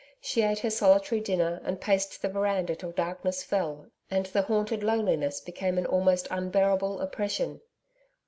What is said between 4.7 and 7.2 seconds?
loneliness became an almost unbearable